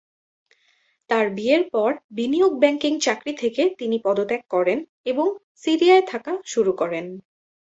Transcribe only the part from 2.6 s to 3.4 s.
banking চাকরি